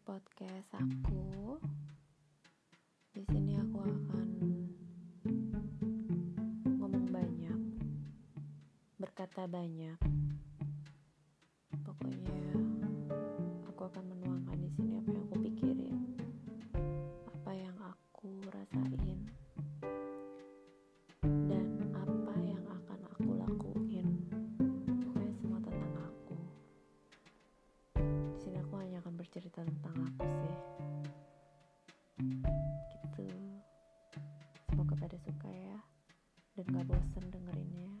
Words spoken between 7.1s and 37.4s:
banyak, berkata banyak. gitu. Semoga pada suka ya. Dan gak bosen